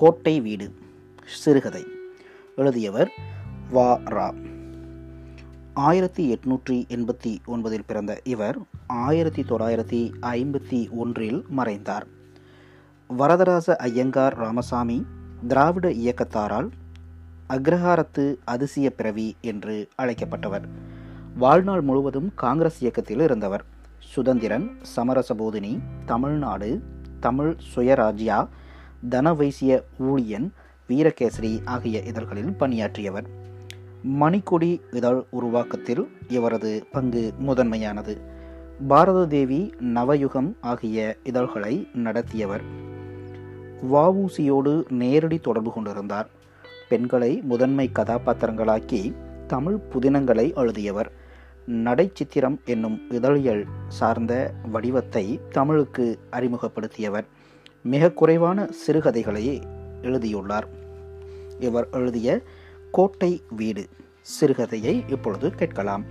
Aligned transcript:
கோட்டை 0.00 0.40
வீடு 0.40 0.74
சிறுகதை 1.26 1.84
எழுதியவர் 2.56 3.12
வா. 3.70 3.98
ரா. 3.98 4.34
ஆயிரத்தி 5.74 6.32
எட்நூற்றி 6.32 6.84
எண்பத்தி 6.88 7.36
ஒன்பதில் 7.46 7.82
பிறந்த 7.86 8.20
இவர் 8.24 8.58
ஆயிரத்தி 8.86 9.42
தொள்ளாயிரத்தி 9.42 10.12
ஐம்பத்தி 10.22 10.90
ஒன்றில் 10.90 11.44
மறைந்தார். 11.48 12.06
வரதராச 13.18 13.76
ஐயங்கார் 13.76 14.36
ராமசாமி 14.36 15.06
திராவிட 15.48 15.88
இயக்கத்தாரால் 15.88 16.70
அக்ரஹாரத்து 17.48 18.36
அதிசய 18.44 18.90
பிறவி 18.90 19.36
என்று 19.40 19.88
அழைக்கப்பட்டவர். 20.02 20.64
வாழ்நாள் 21.36 21.80
முழுவதும் 21.80 22.32
காங்கிரஸ் 22.34 22.80
இயக்கத்தில் 22.80 23.20
இருந்தவர். 23.20 23.64
சுதந்திரன் 23.98 24.70
சமரசபோதினி 24.96 25.78
தமிழ்நாடு 26.06 26.82
தமிழ் 27.20 27.56
சுயராஜ்யா 27.74 28.48
தனவைசிய 29.08 29.82
ஊழியன் 30.00 30.50
வீரகேசரி 30.88 31.60
ஆகிய 31.64 32.00
இதழ்களில் 32.00 32.52
பணியாற்றியவர். 32.52 33.24
மணிக்கொடி 34.20 34.80
இதழ் 34.92 35.22
உருவாக்கத்தில் 35.30 36.08
இவரது 36.28 36.84
பங்கு 36.92 37.32
முதன்மையானது. 37.38 38.20
பாரத 38.88 39.26
தேவி 39.26 39.74
நவயுகம் 39.80 40.52
ஆகிய 40.60 41.16
இதழ்களை 41.22 41.88
நடத்தியவர். 41.94 42.62
வவுசியோடு 43.92 44.90
நேரடி 44.90 45.38
தொடர்பு 45.38 45.72
கொண்டிருந்தார். 45.72 46.28
பெண்களை 46.88 47.40
முதன்மை 47.42 47.90
கதாபாத்திரங்களாக்கி 47.94 49.14
தமிழ் 49.46 49.78
புதினங்களை 49.92 50.54
எழுதியவர். 50.54 51.12
நடைச்சித்திரம் 51.68 52.56
என்னும் 52.64 53.00
இதழியல் 53.10 53.64
சார்ந்த 53.88 54.52
வடிவத்தை 54.72 55.40
தமிழுக்கு 55.50 56.18
அறிமுகப்படுத்தியவர். 56.32 57.24
மிக 57.82 58.10
குறைவான 58.10 58.68
சிறுகதைகளையே 58.86 59.62
எழுதியுள்ளார். 60.02 60.68
இவர் 61.58 61.88
எழுதிய 61.92 62.40
கோட்டை 62.90 63.42
வீடு 63.50 63.88
சிறுகதையை 64.40 65.10
இப்பொழுது 65.10 65.50
கேட்கலாம். 65.50 66.04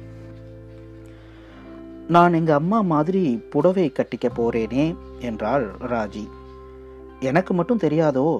நான் 2.08 2.34
எங்கள் 2.34 2.56
அம்மா 2.56 2.82
மாதிரி 2.82 3.38
புடவை 3.50 3.92
கட்டிக்க 3.92 4.30
போறேனே 4.30 4.96
என்றாள் 5.20 5.76
ராஜி. 5.82 6.28
எனக்கு 7.20 7.54
மட்டும் 7.54 7.80
தெரியாதோ? 7.80 8.40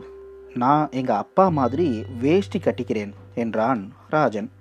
நான் 0.54 0.88
எங்கள் 0.92 1.16
அப்பா 1.16 1.50
மாதிரி 1.50 2.04
வேஷ்டி 2.20 2.60
கட்டிக்கிறேன் 2.60 3.12
என்றான் 3.36 3.94
ராஜன். 4.10 4.52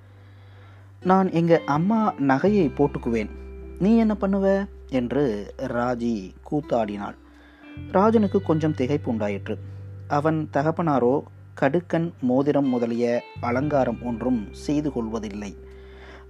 நான் 1.03 1.33
எங்கள் 1.33 1.63
அம்மா 1.67 2.13
நகையை 2.13 2.71
போட்டுக்குவேன். 2.75 3.31
நீ 3.79 3.97
என்ன 3.97 4.17
பண்ணுவ? 4.21 4.69
என்று 4.89 5.55
ராஜி 5.59 6.31
கூத்தாடினாள். 6.51 7.15
ராஜனுக்கு 7.93 8.43
கொஞ்சம் 8.43 8.73
திகைப்பு 8.73 9.05
உண்டாயிற்று. 9.05 9.59
அவன் 10.09 10.49
தகப்பனாரோ 10.53 11.21
கடுக்கன் 11.61 12.13
மோதிரம் 12.21 12.69
முதலிய 12.69 13.23
அலங்காரம் 13.41 14.03
ஒன்றும் 14.03 14.49
செய்து 14.51 14.93
கொள்வதில்லை. 14.93 15.57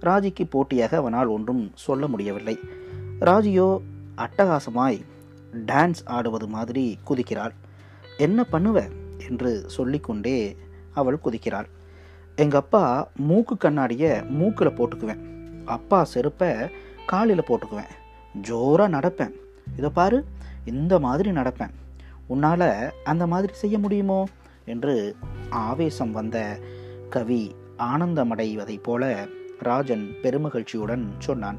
ராஜிக்கு 0.01 0.43
போட்டியாக 0.49 0.97
அவனால் 0.97 1.27
ஒன்றும் 1.27 1.71
சொல்ல 1.75 2.07
முடியவில்லை. 2.07 2.59
ராஜியோ 3.19 3.81
அட்டகாசமாய் 4.17 5.05
டான்ஸ் 5.65 6.01
ஆடுவது 6.05 6.47
மாதிரி 6.47 6.97
குதிக்கிறாள். 7.07 7.51
என்ன 8.17 8.45
பண்ணுவ? 8.51 8.89
என்று 9.29 9.63
சொல்லிக்கொண்டே 9.67 10.57
அவள் 10.93 11.19
குதிக்கிறாள். 11.25 11.65
எங்கள் 12.35 12.59
அப்பா 12.59 13.11
மூக்கு 13.15 13.57
கண்ணாடியை 13.57 14.23
மூக்கில் 14.23 14.69
போட்டுக்குவேன். 14.69 15.19
அப்பா 15.65 16.03
செருப்பை 16.03 16.51
காலில் 17.05 17.43
போட்டுக்குவேன். 17.43 17.89
ஜோராக 18.41 18.99
நடப்பேன். 18.99 19.33
இதை 19.77 19.89
பாரு 19.89 20.25
இந்த 20.65 20.99
மாதிரி 20.99 21.31
நடப்பேன். 21.31 21.73
உன்னால் 22.27 22.93
அந்த 23.03 23.27
மாதிரி 23.27 23.53
செய்ய 23.53 23.79
முடியுமோ? 23.79 24.27
என்று 24.65 25.15
ஆவேசம் 25.49 26.11
வந்த 26.11 26.59
கவி 27.09 27.55
ஆனந்தமடைவதைப் 27.77 28.83
போல 28.83 29.27
ராஜன் 29.59 30.15
பெருமகிழ்ச்சியுடன் 30.23 31.05
சொன்னான். 31.19 31.57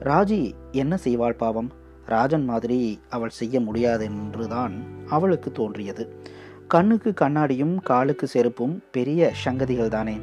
ராஜி 0.00 0.54
என்ன 0.72 0.98
செய்வாள் 1.04 1.36
பாவம்? 1.36 1.72
ராஜன் 2.06 2.44
மாதிரி 2.44 3.00
அவள் 3.08 3.28
செய்ய 3.28 3.60
முடியாது 3.60 4.04
என்றுதான் 4.04 4.82
அவளுக்கு 5.08 5.52
தோன்றியது. 5.52 6.22
கண்ணுக்கு 6.68 7.14
கண்ணாடியும் 7.20 7.80
காலுக்கு 7.82 8.26
செருப்பும் 8.26 8.82
பெரிய 8.92 9.32
சங்கதிகள் 9.44 9.88
தானே 9.88 10.20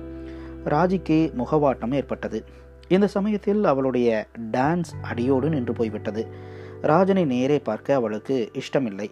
ராஜிக்கு 0.65 1.33
முகவாட்டம் 1.37 1.93
ஏற்பட்டது. 1.93 2.45
இந்த 2.87 3.07
சமயத்தில் 3.07 3.63
அவளுடைய 3.63 4.27
டான்ஸ் 4.51 4.91
அடியோடு 5.01 5.49
நின்று 5.49 5.73
போய்விட்டது. 5.73 6.53
ராஜனை 6.81 7.25
நேரே 7.25 7.59
பார்க்க 7.59 7.95
அவளுக்கு 7.95 8.49
இஷ்டமில்லை. 8.53 9.11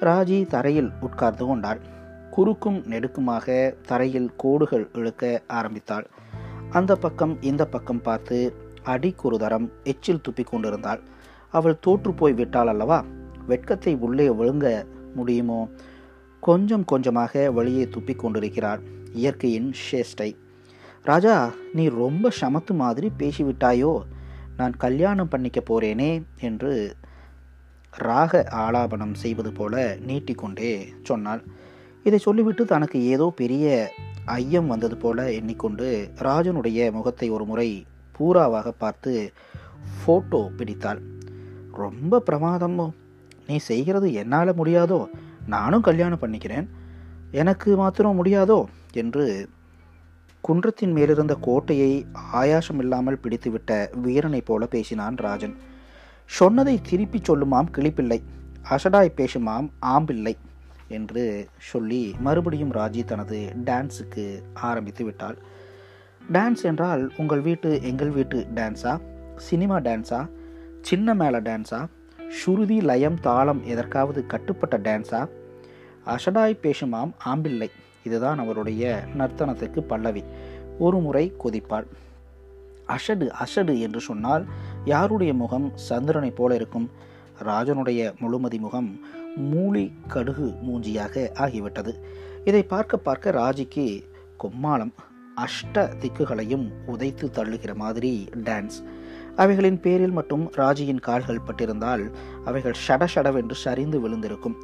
ராஜி 0.00 0.46
தரையில் 0.46 0.90
உட்கார்ந்து 1.00 1.46
கொண்டாள். 1.46 1.80
குறுக்கும் 2.30 2.78
நெடுக்குமாக 2.78 3.74
தரையில் 3.86 4.30
கோடுகள் 4.36 4.88
இழுக்க 4.92 5.42
ஆரம்பித்தாள். 5.46 6.06
அந்த 6.70 6.96
பக்கம் 6.96 7.42
இந்த 7.42 7.66
பக்கம் 7.66 8.02
பார்த்து 8.02 8.54
அடிக்குறு 8.84 9.36
தரம் 9.38 9.70
எச்சில் 9.84 10.20
துப்பி 10.28 10.44
கொண்டிருந்தாள். 10.44 11.00
அவள் 11.50 11.78
தோற்று 11.78 12.14
போய் 12.14 12.32
விட்டாள் 12.32 12.66
அல்லவா? 12.66 13.04
வெட்கத்தை 13.46 13.96
உள்ளே 13.96 14.28
விழுங்க 14.28 14.84
முடியுமோ? 15.14 15.68
கொஞ்சம் 16.40 16.84
கொஞ்சமாக 16.84 17.50
வெளியே 17.50 17.84
துப்பி 17.84 18.16
கொண்டிருக்கிறாள் 18.16 18.80
இயற்கையின் 19.12 19.74
சேஷ்டை. 19.90 20.36
ராஜா 21.02 21.50
நீ 21.72 21.88
ரொம்ப 21.88 22.30
சமத்து 22.40 22.74
மாதிரி 22.74 23.10
பேசிவிட்டாயோ? 23.18 24.00
நான் 24.60 24.74
கல்யாணம் 24.84 25.32
பண்ணிக்க 25.32 25.60
போறேனே 25.66 26.10
என்று 26.40 26.72
ராக 27.92 28.42
ஆலாபனம் 28.64 29.14
செய்வது 29.22 29.50
போல 29.52 29.74
நீட்டிக்கொண்டே 30.08 30.72
சொன்னாள். 31.02 31.42
இதை 32.06 32.18
சொல்லிவிட்டு 32.18 32.62
தனக்கு 32.64 32.98
ஏதோ 33.14 33.26
பெரிய 33.36 33.66
ஐயம் 34.38 34.66
வந்தது 34.66 34.96
போல 34.96 35.18
எண்ணிக்கொண்டு 35.32 35.86
ராஜனுடைய 36.18 36.90
முகத்தை 36.92 37.28
ஒரு 37.36 37.44
முறை 37.44 37.68
பூராவாக 38.16 38.68
பார்த்து 38.82 39.12
ஃபோட்டோ 39.96 40.40
பிடித்தாள். 40.58 41.00
ரொம்ப 41.82 42.22
பிரமாதமோ 42.26 42.86
நீ 43.46 43.56
செய்கிறது 43.70 44.08
என்னால் 44.22 44.58
முடியாதோ? 44.60 45.00
நானும் 45.46 45.86
கல்யாணம் 45.88 46.22
பண்ணிக்கிறேன். 46.22 46.66
எனக்கு 47.42 47.70
மாத்திரம் 47.76 48.18
முடியாதோ? 48.20 48.58
என்று 49.02 49.24
குன்றத்தின் 50.40 50.92
மேலிருந்த 50.92 51.36
கோட்டையை 51.40 52.06
ஆயாசம் 52.32 52.78
இல்லாமல் 52.78 53.20
பிடித்துவிட்ட 53.22 54.00
வீரனைப் 54.00 54.46
போல 54.46 54.66
பேசினான் 54.66 55.16
ராஜன். 55.16 55.56
சொன்னதை 56.26 56.80
திருப்பி 56.90 57.18
சொல்லுமாம் 57.18 57.66
கிளிப்பிள்ளை. 57.76 58.22
அசடாய் 58.70 59.12
பேசுமாம் 59.16 59.70
ஆம்பிள்ளை 59.86 60.36
என்று 60.88 61.48
சொல்லி 61.58 62.14
மறுபடியும் 62.20 62.72
ராஜி 62.72 63.04
தனது 63.04 63.52
டான்ஸுக்கு 63.64 64.42
ஆரம்பித்து 64.54 65.04
விட்டாள். 65.04 65.38
டான்ஸ் 66.32 66.62
என்றால் 66.62 67.12
உங்கள் 67.16 67.40
வீட்டு 67.40 67.82
எங்கள் 67.82 68.10
வீட்டு 68.10 68.46
டான்ஸா? 68.54 69.00
சினிமா 69.36 69.78
டான்ஸா? 69.78 70.28
சின்ன 70.82 71.14
மேள 71.14 71.40
டான்ஸா? 71.40 71.86
சுருதி 72.28 72.80
லயம் 72.80 73.20
தாளம் 73.20 73.64
எதற்காவது 73.64 74.26
கட்டுப்பட்ட 74.26 74.78
டான்ஸா? 74.78 75.28
அசடாய் 76.06 76.56
பேசுமாம் 76.62 77.10
ஆம்பிள்ளை. 77.24 77.70
இதுதான் 78.04 78.38
அவருடைய 78.38 79.00
நர்த்தனத்துக்கு 79.18 79.80
பல்லவி. 79.80 80.24
ஒரு 80.78 80.98
முறை 81.00 81.34
கொதிப்பாள். 81.44 81.86
அஷடு 82.86 83.30
அஷடு 83.44 83.78
என்று 83.78 84.00
சொன்னால் 84.00 84.46
யாருடைய 84.84 85.34
முகம் 85.34 85.72
சந்திரனைப் 85.74 86.36
போல 86.36 86.54
இருக்கும்? 86.54 86.90
ராஜனுடைய 87.42 88.18
முழுமதி 88.18 88.58
முகம் 88.58 89.00
மூலி 89.36 89.92
கடுகு 90.06 90.54
மூஞ்சியாக 90.66 91.28
ஆகிவிட்டது. 91.34 91.92
இதை 92.44 92.62
பார்க்க 92.62 92.96
பார்க்க 92.96 93.30
ராஜிக்கு 93.30 94.02
கொம்மாளம் 94.36 94.92
அஷ்ட 95.36 95.90
திக்குகளையும் 96.00 96.72
உதைத்து 96.86 97.30
தள்ளுகிற 97.30 97.74
மாதிரி 97.74 98.28
டான்ஸ். 98.36 98.78
அவைகளின் 99.36 99.80
பேரில் 99.80 100.10
மட்டும் 100.10 100.50
ராஜியின் 100.56 101.00
கால்கள் 101.00 101.40
பட்டிருந்தால் 101.46 102.10
அவைகள் 102.44 102.74
ஷட 102.88 103.06
ஷடவென்று 103.14 103.52
சரிந்து 103.52 104.00
விழுந்திருக்கும். 104.00 104.54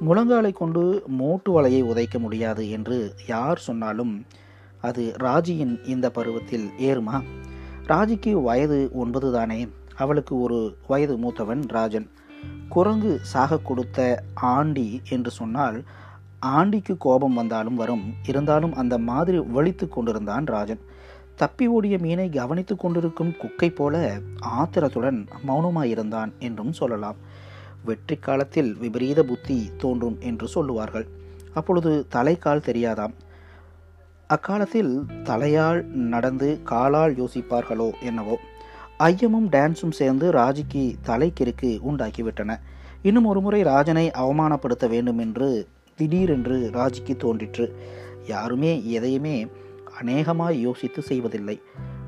முழங்காலை 0.00 0.52
கொண்டு 0.52 1.02
மோட்டு 1.06 1.62
வலையை 1.62 1.82
உதைக்க 1.82 2.18
முடியாது 2.18 2.70
என்று 2.70 3.14
யார் 3.28 3.58
சொன்னாலும் 3.58 4.24
அது 4.80 5.14
ராஜியின் 5.20 5.86
இந்த 5.86 6.10
பருவத்தில் 6.10 6.70
ஏறுமா? 6.78 7.22
ராஜிக்கு 7.88 8.42
வயது 8.42 8.90
ஒன்பது 8.92 9.32
தானே. 9.32 9.68
அவளுக்கு 9.96 10.40
ஒரு 10.40 10.76
வயது 10.86 11.18
மூத்தவன் 11.18 11.62
ராஜன். 11.68 12.10
குரங்கு 12.68 13.18
சாக 13.22 13.58
கொடுத்த 13.58 14.22
ஆண்டி 14.34 15.00
என்று 15.08 15.30
சொன்னால் 15.30 15.82
ஆண்டிக்கு 16.38 16.96
கோபம் 16.96 17.34
வந்தாலும் 17.34 17.74
வரும். 17.74 18.14
இருந்தாலும் 18.26 18.74
அந்த 18.74 18.98
மாதிரி 18.98 19.38
வலித்து 19.38 19.88
கொண்டிருந்தான் 19.88 20.44
ராஜன். 20.44 20.80
தப்பி 21.34 21.66
ஓடிய 21.66 21.98
மீனை 21.98 22.28
கவனித்து 22.28 22.76
கொண்டிருக்கும் 22.76 23.36
குக்கை 23.36 23.70
போல 23.70 24.18
ஆத்திரத்துடன் 24.40 25.26
மௌனமாயிருந்தான் 25.48 26.32
என்றும் 26.38 26.72
சொல்லலாம். 26.72 27.16
வெற்றி 27.84 28.16
காலத்தில் 28.16 28.76
விபரீத 28.76 29.22
புத்தி 29.22 29.70
தோன்றும் 29.76 30.16
என்று 30.20 30.48
சொல்லுவார்கள். 30.48 31.06
அப்பொழுது 31.54 32.06
தலைக்கால் 32.14 32.66
தெரியாதாம். 32.66 33.14
அக்காலத்தில் 34.26 34.92
தலையால் 35.24 35.84
நடந்து 35.84 36.60
காலால் 36.64 37.14
யோசிப்பார்களோ 37.14 37.88
என்னவோ. 38.00 38.36
ஐயமும் 38.98 39.48
டான்ஸும் 39.52 39.90
சேர்ந்து 39.90 40.32
ராஜிக்கு 40.32 40.84
தலைக்கிறுக்கு 41.06 41.70
உண்டாக்கிவிட்டன. 41.90 42.60
இன்னும் 43.02 43.24
ஒரு 43.24 43.40
முறை 43.40 43.62
ராஜனை 43.62 44.10
அவமானப்படுத்த 44.10 44.88
வேண்டும் 44.88 45.18
என்று 45.18 45.68
திடீரென்று 45.96 46.70
ராஜிக்கு 46.72 47.16
தோன்றிற்று. 47.16 47.66
யாருமே 48.26 48.90
எதையுமே 48.90 49.46
அநேகமாய் 50.00 50.60
யோசித்து 50.60 51.02
செய்வதில்லை. 51.02 51.60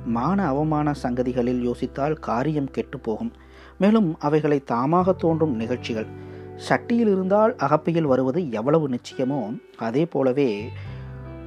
மான 0.05 0.47
அவமான 0.47 0.95
சங்கதிகளில் 1.03 1.61
யோசித்தால் 1.63 2.17
காரியம் 2.21 2.71
கெட்டு 2.71 2.99
போகும். 2.99 3.33
மேலும் 3.79 4.17
அவைகளை 4.19 4.63
தாமாக 4.71 5.17
தோன்றும் 5.17 5.57
நிகழ்ச்சிகள். 5.57 6.07
சட்டியில் 6.69 7.09
இருந்தால் 7.11 7.57
அகப்பையில் 7.57 8.05
வருவது 8.05 8.51
எவ்வளவு 8.51 8.89
நிச்சயமோ 8.89 9.63
அதே 9.77 10.07
போலவே 10.07 10.69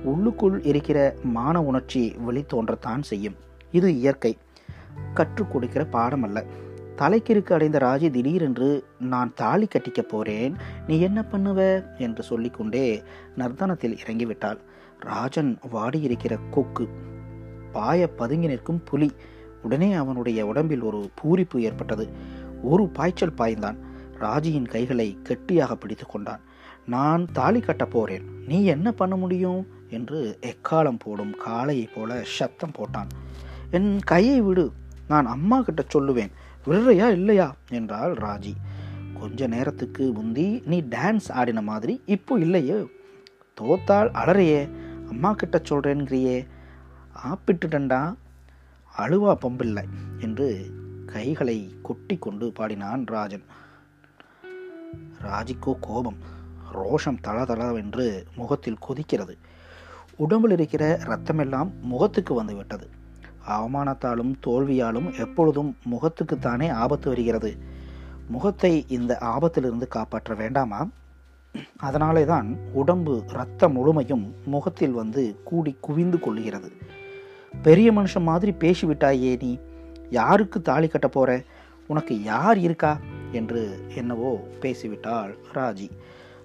உள்ளுக்குள் 0.03 0.63
இருக்கிற 0.63 1.15
மான 1.23 1.63
உணர்ச்சி 1.63 2.15
வெளித்தோன்றத்தான் 2.27 3.01
செய்யும். 3.01 3.35
இது 3.71 3.95
இயற்கை. 3.95 4.37
கற்றுக் 5.13 5.51
கொடுக்கிற 5.51 5.85
பாடம் 5.85 6.23
அல்ல. 6.23 6.45
தலைக்கிற்கு 6.97 7.53
அடைந்த 7.53 7.77
ராஜி 7.77 8.09
திடீரென்று 8.09 8.85
நான் 8.99 9.33
தாலி 9.35 9.67
கட்டிக்கப் 9.67 10.09
போறேன் 10.09 10.55
நீ 10.87 10.99
என்ன 10.99 11.25
பண்ணுவ? 11.31 11.83
என்று 11.97 12.23
சொல்லிக்கொண்டே 12.23 13.03
நர்த்தனத்தில் 13.35 13.97
இறங்கிவிட்டாள். 14.05 14.57
ராஜன் 14.99 15.59
வாடியிருக்கிற 15.73 16.39
கொக்கு 16.49 16.89
பாய 17.71 18.07
பதுங்கி 18.07 18.47
நிற்கும் 18.47 18.83
புலி 18.83 19.11
உடனே 19.63 19.94
அவனுடைய 19.94 20.45
உடம்பில் 20.45 20.81
ஒரு 20.81 21.11
பூரிப்பு 21.23 21.57
ஏற்பட்டது. 21.57 22.09
ஒரு 22.63 22.88
பாய்ச்சல் 22.88 23.33
பாய்ந்தான். 23.38 23.77
ராஜியின் 24.19 24.67
கைகளை 24.67 25.17
கெட்டியாக 25.23 25.75
பிடித்து 25.75 26.06
கொண்டான். 26.06 26.39
நான் 26.85 27.27
தாலி 27.33 27.59
கட்டப் 27.59 27.91
போறேன். 27.91 28.23
நீ 28.47 28.65
என்ன 28.65 28.91
பண்ண 28.91 29.15
முடியும்? 29.15 29.67
என்று 29.89 30.39
எக்காலம் 30.41 31.00
போடும் 31.00 31.35
காளையைப் 31.45 31.89
போல 31.95 32.21
சத்தம் 32.23 32.71
போட்டான். 32.71 33.07
என் 33.71 34.00
கையை 34.00 34.41
விடு. 34.41 34.71
நான் 35.07 35.25
அம்மா 35.25 35.61
கிட்ட 35.61 35.85
சொல்லுவேன். 35.94 36.31
விடுறையா 36.65 37.07
இல்லையா? 37.07 37.56
என்றாள் 37.69 38.13
ராஜி. 38.13 38.53
கொஞ்ச 39.19 39.47
நேரத்துக்கு 39.47 40.11
முந்தி 40.11 40.61
நீ 40.65 40.81
டான்ஸ் 40.81 41.31
ஆடின 41.31 41.61
மாதிரி 41.61 42.01
இப்போ 42.06 42.39
இல்லையே. 42.39 42.89
தோத்தால் 43.61 44.11
அலறையே. 44.11 44.69
அம்மா 45.09 45.33
கிட்ட 45.33 45.61
சொல்றேன்கிறியே. 45.69 46.47
ஆப்பிட்டுட்டண்டா 47.23 48.13
அழுவா 48.99 49.33
பம்பில்லை 49.41 49.83
என்று 50.19 50.47
கைகளை 51.05 51.57
கொட்டி 51.81 52.17
கொண்டு 52.17 52.51
பாடினான் 52.51 53.05
ராஜன். 53.05 53.43
ராஜிக்கோ 55.21 55.73
கோபம் 55.81 56.17
ரோஷம் 56.73 57.21
தளதளவென்று 57.27 58.23
முகத்தில் 58.35 58.83
கொதிக்கிறது. 58.87 59.35
உடம்பில் 60.15 60.51
இருக்கிற 60.51 60.99
ரத்தமெல்லாம் 61.03 61.69
முகத்துக்கு 61.81 62.33
வந்து 62.33 62.55
விட்டது 62.55 62.89
அவமானத்தாலும் 63.47 64.33
தோல்வியாலும் 64.45 65.19
எப்பொழுதும் 65.19 65.75
முகத்துக்குத்தானே 65.91 66.71
ஆபத்து 66.71 67.07
வருகிறது. 67.09 67.57
முகத்தை 68.27 68.85
இந்த 68.87 69.17
ஆபத்திலிருந்து 69.21 69.87
காப்பாற்ற 69.87 70.35
வேண்டாமா? 70.35 70.87
அதனாலே 71.77 72.25
தான் 72.25 72.57
உடம்பு 72.73 73.23
இரத்தம் 73.27 73.71
முழுமையும் 73.71 74.25
முகத்தில் 74.45 74.91
வந்து 74.91 75.23
கூடி 75.43 75.77
குவிந்து 75.81 76.17
கொள்ளுகிறது. 76.17 76.69
பெரிய 77.61 77.94
மனுஷன் 77.94 78.21
மாதிரி 78.21 78.51
பேசிவிட்டாயே 78.51 79.41
நீ. 79.41 79.57
யாருக்கு 80.09 80.61
தாலி 80.61 80.88
கட்ட 80.88 81.07
போற? 81.07 81.41
உனக்கு 81.88 82.23
யார் 82.23 82.57
இருக்கா? 82.57 83.00
என்று 83.31 83.79
என்னவோ 83.95 84.47
பேசிவிட்டாள் 84.61 85.38
ராஜி. 85.53 85.89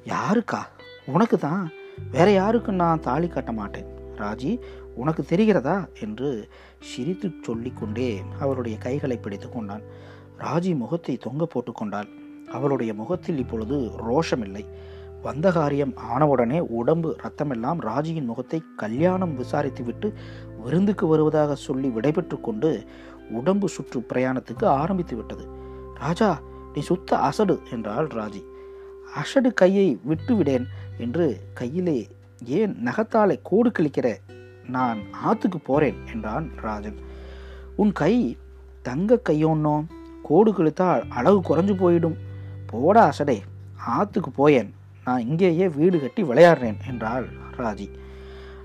யாருக்கா? 0.05 0.59
உனக்கு 1.07 1.39
தான். 1.39 1.71
வேற 2.11 2.31
யாருக்கும் 2.31 2.75
நான் 2.75 3.01
தாலி 3.01 3.29
கட்ட 3.29 3.53
மாட்டேன். 3.53 3.87
ராஜி 4.19 4.61
உனக்கு 4.95 5.25
தெரிகிறதா? 5.29 6.01
என்று 6.01 6.49
சிரித்து 6.83 7.31
சொல்லிக்கொண்டே 7.43 8.23
அவருடைய 8.41 8.79
கைகளை 8.79 9.17
பிடித்து 9.17 9.49
கொண்டான். 9.49 9.83
ராஜி 10.39 10.77
முகத்தை 10.77 11.17
தொங்க 11.17 11.47
போட்டுக்கொண்டாள் 11.55 12.09
அவளுடைய 12.51 12.95
முகத்தில் 12.95 13.39
இப்பொழுது 13.39 13.91
ரோஷமில்லை. 14.11 14.67
வந்த 15.25 15.53
காரியம் 15.53 15.95
ஆனவுடனே 15.97 16.61
உடம்பு 16.61 17.17
ரத்தமெல்லாம் 17.23 17.79
ராஜியின் 17.81 18.25
முகத்தை 18.25 18.63
கல்யாணம் 18.77 19.39
விசாரித்துவிட்டு 19.39 20.13
விருந்துக்கு 20.65 21.07
வருவதாக 21.07 21.55
சொல்லி 21.55 21.89
விடைபெற்று 21.89 22.41
கொண்டு 22.41 22.85
உடம்பு 23.31 23.69
சுற்று 23.69 24.01
பிரயாணத்துக்கு 24.01 24.65
ஆரம்பித்து 24.65 25.17
விட்டது. 25.17 25.49
ராஜா 25.95 26.41
நீ 26.75 26.81
சுத்த 26.81 27.17
அசடு 27.17 27.61
என்றாள் 27.71 28.07
ராஜி. 28.07 28.43
அசடு 29.15 29.55
கையை 29.55 29.99
விட்டு 30.03 30.35
விடேன் 30.35 30.67
என்று 30.99 31.41
கையிலே 31.55 32.07
ஏன் 32.45 32.77
நகத்தாலே 32.85 33.41
கோடு 33.43 33.73
கிழிக்கிற? 33.79 34.17
நான் 34.69 34.99
ஆத்துக்கு 35.27 35.65
போறேன் 35.65 35.97
என்றான் 36.13 36.51
ராஜன். 36.57 36.99
உன் 37.77 37.93
கை 37.93 38.39
தங்க 38.83 39.21
கையோன்னோ? 39.29 39.85
கோடு 40.23 40.53
கிழித்தால் 40.53 41.09
அழகு 41.09 41.41
குறைஞ்சு 41.41 41.75
போயிடும். 41.75 42.17
போடா 42.67 43.13
அசடே 43.13 43.41
ஆத்துக்கு 43.89 44.31
போயேன் 44.35 44.74
நான் 45.05 45.27
இங்கேயே 45.29 45.69
வீடு 45.69 45.97
கட்டி 46.01 46.23
விளையாடுறேன் 46.23 46.79
என்றாள் 46.91 47.27
ராஜி. 47.57 47.89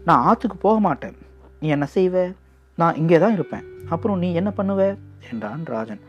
நான் 0.06 0.24
ஆற்றுக்கு 0.30 0.58
போக 0.58 0.80
மாட்டேன். 0.80 1.18
நீ 1.60 1.68
என்ன 1.68 1.88
செய்வ? 1.96 2.34
நான் 2.78 2.96
இங்கே 2.96 3.18
தான் 3.20 3.34
இருப்பேன். 3.34 3.66
அப்புறம் 3.90 4.18
நீ 4.18 4.34
என்ன 4.34 4.50
பண்ணுவ? 4.58 4.82
என்றான் 5.32 5.64
ராஜன். 5.66 6.02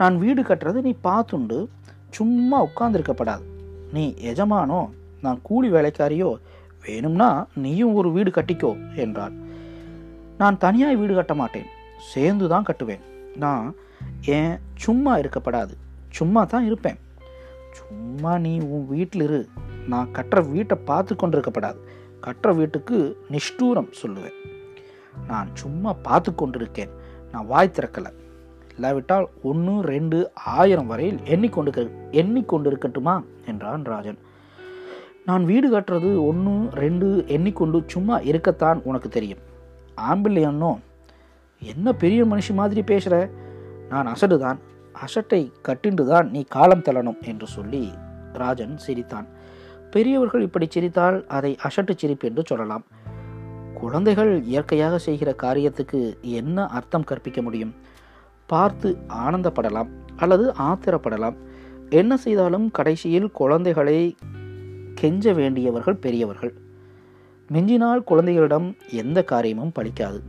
நான் 0.00 0.18
வீடு 0.18 0.42
கட்டுறது 0.42 0.80
நீ 0.88 0.92
பார்த்துண்டு. 1.08 1.58
சும்மா 2.10 2.58
உட்காந்துருக்கப்படாது 2.68 3.44
நீ 3.92 4.04
எஜமானோ 4.32 4.80
நான் 5.20 5.38
கூலி 5.42 5.70
வேலைக்காரியோ 5.70 6.30
வேணும்னா 6.86 7.28
நீயும் 7.54 7.94
ஒரு 7.94 8.08
வீடு 8.12 8.30
கட்டிக்கோ 8.30 8.70
என்றாள். 8.94 9.34
நான் 10.38 10.58
தனியாக 10.58 10.94
வீடு 10.94 11.14
கட்ட 11.14 11.34
மாட்டேன். 11.34 11.68
சேர்ந்து 12.12 12.46
தான் 12.48 12.68
கட்டுவேன். 12.68 13.02
நான் 13.36 13.66
ஏன் 14.38 14.54
சும்மா 14.74 15.12
இருக்கப்படாது? 15.18 15.74
சும்மா 16.08 16.44
தான் 16.44 16.64
இருப்பேன். 16.64 16.98
சும்மா 17.78 18.32
நீ 18.38 18.58
உன் 18.58 18.86
வீட்டில் 18.86 19.22
இரு. 19.22 19.48
நான் 19.88 20.08
கட்டுற 20.12 20.50
வீட்டை 20.50 20.76
பார்த்து 20.76 21.14
கொண்டிருக்கப்படாது. 21.14 21.76
கட்டுற 22.26 22.54
வீட்டுக்கு 22.56 23.18
நிஷ்டூரம் 23.30 23.88
சொல்லுவேன். 24.02 24.36
நான் 25.28 25.48
சும்மா 25.54 25.92
பார்த்து 25.92 26.34
கொண்டிருக்கேன். 26.34 26.92
நான் 27.32 27.46
வாய் 27.46 27.74
திறக்கலை. 27.76 28.10
இல்லாவிட்டால் 28.76 29.28
ஒன்று 29.42 29.80
ரெண்டு 29.80 30.30
ஆயிரம் 30.32 30.86
வரையில் 30.86 31.18
எண்ணிக்கொண்டு 31.24 31.90
எண்ணிக்கொண்டு 32.10 32.70
இருக்கட்டுமா 32.70 33.22
என்றான் 33.46 33.84
ராஜன். 33.84 34.18
நான் 35.24 35.44
வீடு 35.44 35.68
கட்டுறது 35.70 36.24
ஒன்று 36.26 36.68
ரெண்டு 36.74 37.24
எண்ணிக்கொண்டு 37.26 37.84
சும்மா 37.86 38.20
இருக்கத்தான் 38.20 38.82
உனக்கு 38.82 39.08
தெரியும். 39.08 39.42
ஆம்பிள்ளையன்னோ 40.10 40.78
என்ன 41.62 41.92
பெரிய 41.92 42.24
மனுஷி 42.24 42.54
மாதிரி 42.54 42.82
பேசுகிற 42.82 43.30
நான் 43.88 44.06
அசடு 44.06 44.38
தான் 44.38 44.58
அசட்டை 44.92 45.52
கட்டிண்டு 45.68 46.04
தான் 46.06 46.30
நீ 46.30 46.42
காலம் 46.42 46.82
தள்ளணும் 46.88 47.20
என்று 47.22 47.46
சொல்லி 47.46 47.92
ராஜன் 48.32 48.76
சிரித்தான். 48.76 49.26
பெரியவர்கள் 49.92 50.42
இப்படி 50.42 50.66
சிரித்தால் 50.68 51.26
அதை 51.26 51.56
அசட்டு 51.62 51.94
சிரிப்பு 51.96 52.28
என்று 52.28 52.42
சொல்லலாம். 52.46 52.84
குழந்தைகள் 53.74 54.32
இயற்கையாக 54.42 54.98
செய்கிற 54.98 55.30
காரியத்துக்கு 55.42 56.00
என்ன 56.20 56.66
அர்த்தம் 56.66 57.04
கற்பிக்க 57.04 57.42
முடியும்? 57.42 57.74
பார்த்து 58.46 58.88
ஆனந்தப்படலாம் 59.08 59.90
அல்லது 60.16 60.44
ஆத்திரப்படலாம். 60.58 61.36
என்ன 61.90 62.16
செய்தாலும் 62.16 62.70
கடைசியில் 62.70 63.30
குழந்தைகளை 63.30 64.16
கெஞ்ச 64.94 65.32
வேண்டியவர்கள் 65.32 66.02
பெரியவர்கள். 66.04 66.54
மிஞ்சினால் 67.52 68.04
குழந்தைகளிடம் 68.04 68.68
எந்த 68.90 69.18
காரியமும் 69.24 69.74
பலிக்காது 69.78 70.20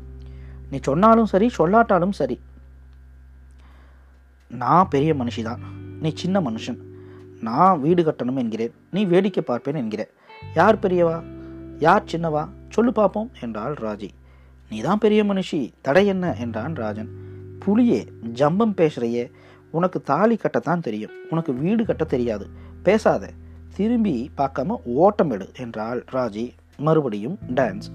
நீ 0.70 0.79
சொன்னாலும் 0.82 1.25
சரி 1.25 1.48
சொல்லாட்டாலும் 1.58 2.15
சரி. 2.22 2.38
நான் 4.50 4.89
பெரிய 4.89 5.12
மனுஷிதான் 5.13 5.62
நீ 6.00 6.10
சின்ன 6.15 6.38
மனுஷன். 6.41 6.79
நான் 7.43 7.81
வீடு 7.81 8.03
கட்டணும் 8.03 8.38
என்கிறேன். 8.38 8.73
நீ 8.91 9.05
வேடிக்கை 9.05 9.43
பார்ப்பேன் 9.43 9.75
என்கிற 9.75 10.09
யார் 10.55 10.79
பெரியவா? 10.79 11.23
யார் 11.79 12.03
சின்னவா? 12.12 12.50
சொல்லு 12.69 12.91
பார்ப்போம் 12.93 13.31
என்றாள் 13.41 13.75
ராஜி. 13.81 14.09
நீதான் 14.69 14.97
பெரிய 14.97 15.23
மனுஷி. 15.23 15.71
தடை 15.81 16.07
என்ன? 16.07 16.35
என்றான் 16.39 16.75
ராஜன். 16.75 17.09
புலியே 17.65 18.07
ஜம்பம் 18.33 18.75
பேசுறையே. 18.75 19.31
உனக்கு 19.71 20.01
தாலி 20.01 20.38
கட்டத்தான் 20.38 20.79
தெரியும். 20.79 21.12
உனக்கு 21.29 21.53
வீடு 21.53 21.85
கட்ட 21.85 22.03
தெரியாது. 22.03 22.47
பேசாத. 22.83 23.29
திரும்பி 23.75 24.31
பார்க்காம 24.38 24.75
ஓட்டம் 24.83 25.29
எடு 25.29 25.51
என்றாள் 25.57 26.05
ராஜி. 26.12 26.51
மறுபடியும் 26.77 27.38
டான்ஸ் 27.55 27.89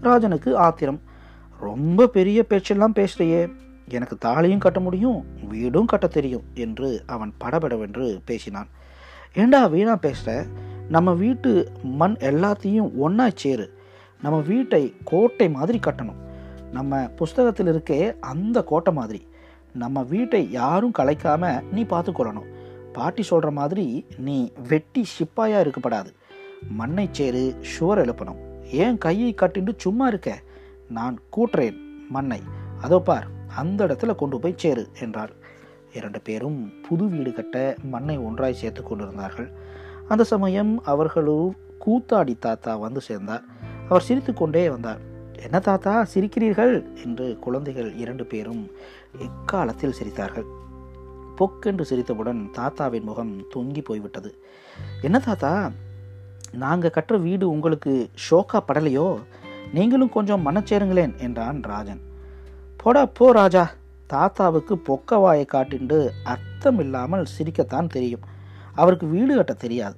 ராஜனுக்கு 0.00 0.56
ஆத்திரம். 0.56 1.00
ரொம்ப 1.60 2.06
பெரிய 2.06 2.46
பேச்செல்லாம் 2.46 2.94
பேசுறையே. 2.94 3.54
எனக்கு 3.88 4.16
தாலியும் 4.24 4.58
கட்ட 4.58 4.80
முடியும் 4.80 5.24
வீடும் 5.48 5.86
கட்ட 5.86 6.06
தெரியும் 6.06 6.42
என்று 6.54 7.02
அவன் 7.06 7.32
படபடவென்று 7.38 8.20
பேசினான். 8.24 8.68
ஏண்டா 9.34 9.66
வீணா 9.66 9.96
பேசுகிற 9.96 10.46
நம்ம 10.88 11.12
வீட்டு 11.12 11.70
மண் 11.82 12.12
எல்லாத்தையும் 12.12 12.96
ஒன்றா 12.96 13.30
சேரு. 13.34 13.78
நம்ம 14.22 14.40
வீட்டை 14.40 14.96
கோட்டை 15.04 15.50
மாதிரி 15.50 15.78
கட்டணும். 15.86 16.20
நம்ம 16.72 17.08
புஸ்தகத்தில் 17.08 17.66
இருக்கே 17.66 18.14
அந்த 18.20 18.64
கோட்டை 18.64 18.92
மாதிரி. 18.92 19.26
நம்ம 19.72 20.02
வீட்டை 20.02 20.50
யாரும் 20.50 20.92
கலைக்காமல் 20.98 21.62
நீ 21.72 21.82
பார்த்துக்கொள்ளணும். 21.82 22.48
பாட்டி 22.92 23.22
சொல்கிற 23.22 23.50
மாதிரி 23.50 24.06
நீ 24.18 24.52
வெட்டி 24.68 25.04
சிப்பாயாக 25.18 25.64
இருக்கப்படாது. 25.64 26.06
மண்ணை 26.68 27.08
சேரு 27.12 27.56
சுவர் 27.60 27.98
எழுப்பணும். 27.98 28.40
ஏன் 28.64 28.98
கையை 28.98 29.34
கட்டிண்டு 29.34 29.68
சும்மா 29.76 30.06
இருக்க? 30.06 30.40
நான் 30.88 31.18
கூட்டுறேன் 31.36 31.76
மண்ணை. 32.08 32.40
அதோ 32.80 33.00
பார் 33.00 33.26
அந்த 33.56 33.86
இடத்துல 33.86 34.14
கொண்டு 34.14 34.38
போய் 34.38 34.54
சேரு 34.56 34.88
என்றாள். 35.00 35.30
இரண்டு 35.94 36.20
பேரும் 36.20 36.72
புது 36.88 37.08
வீடு 37.08 37.32
கட்ட 37.32 37.76
மண்ணை 37.82 38.18
ஒன்றாய் 38.18 38.54
சேர்த்து 38.54 38.82
கொண்டிருந்தார்கள். 38.82 39.50
அந்த 40.08 40.24
சமயம் 40.24 40.84
அவர்களும் 40.84 41.56
கூத்தாடி 41.86 42.38
தாத்தா 42.38 42.76
வந்து 42.76 43.00
சேர்ந்தார். 43.00 43.42
அவர் 43.88 44.02
சிரித்துக்கொண்டே 44.02 44.70
வந்தார். 44.70 45.00
என்ன 45.42 45.58
தாத்தா 45.58 46.06
சிரிக்கிறீர்கள்? 46.14 47.04
என்று 47.04 47.38
குழந்தைகள் 47.38 47.94
இரண்டு 47.94 48.26
பேரும் 48.26 48.70
எக்காலத்தில் 49.18 49.94
சிரித்தார்கள். 50.02 50.44
பொக்கென்று 51.36 51.80
சிரித்தவுடன் 51.80 52.50
தாத்தாவின் 52.52 53.02
முகம் 53.02 53.42
தொங்கி 53.54 53.84
போய்விட்டது. 53.84 54.38
என்ன 55.02 55.18
தாத்தா 55.18 55.70
நாங்கள் 56.52 56.92
கட்டுற 56.94 57.20
வீடு 57.20 57.50
உங்களுக்கு 57.50 58.10
ஷோக்கா 58.30 58.60
படலையோ? 58.68 59.22
நீங்களும் 59.72 60.08
கொஞ்சம் 60.08 60.46
மனச்சேருங்களேன் 60.46 61.16
என்றான் 61.16 61.62
ராஜன். 61.62 62.00
போடா 62.76 63.06
போ 63.06 63.32
ராஜா. 63.32 63.70
தாத்தாவுக்கு 64.08 64.78
பொக்க 64.78 65.16
வாயை 65.16 65.46
காட்டிண்டு 65.52 66.10
அர்த்தம் 66.24 66.78
இல்லாமல் 66.78 67.26
சிரிக்கத்தான் 67.38 67.86
தெரியும். 67.86 68.20
அவருக்கு 68.74 69.06
வீடு 69.06 69.34
கட்ட 69.34 69.52
தெரியாது. 69.52 69.96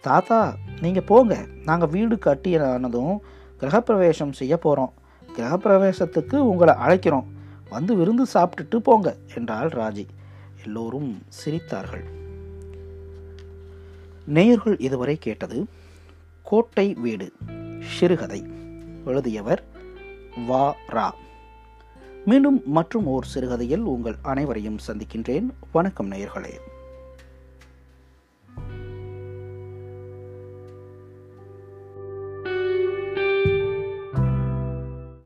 தாத்தா 0.00 0.56
நீங்கள் 0.80 1.02
போங்க. 1.02 1.46
நாங்கள் 1.64 1.88
வீடு 1.88 2.16
கட்டியானதும் 2.16 3.18
கிரகப்பிரவேசம் 3.60 4.32
செய்ய 4.32 4.56
போகிறோம் 4.56 4.92
கிரகப்பிரவேசத்துக்கு 5.36 6.36
உங்களை 6.36 6.74
அழைக்கிறோம். 6.74 7.24
வந்து 7.70 7.94
விருந்து 7.94 8.26
சாப்பிட்டுட்டு 8.34 8.76
போங்க 8.76 9.16
என்றாள் 9.34 9.68
ராஜி. 9.68 10.06
எல்லோரும் 10.64 11.22
சிரித்தார்கள். 11.44 12.04
நேயர்கள் 14.24 14.78
இதுவரை 14.78 15.16
கேட்டது 15.16 15.66
கோட்டை 16.42 16.94
வீடு 16.94 17.32
சிறுகதை. 17.80 18.46
எழுதியவர் 19.04 19.62
வா. 20.46 20.74
ரா. 20.88 21.10
மீண்டும் 22.24 22.62
மற்றும் 22.64 23.06
ஓர் 23.06 23.24
சிறுகதையில் 23.24 23.80
உங்கள் 23.80 24.16
அனைவரையும் 24.22 24.78
சந்திக்கின்றேன். 24.86 25.46
வணக்கம் 25.72 26.10
நேயர்களே. 26.10 26.52